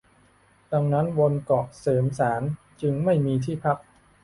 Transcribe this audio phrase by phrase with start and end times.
[0.71, 2.41] ดังนั้นบนเกาะแสมสาร
[2.81, 3.77] จึงไม่มีที่พัก